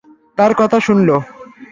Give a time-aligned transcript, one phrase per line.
[0.37, 1.09] তার কথা শুনল।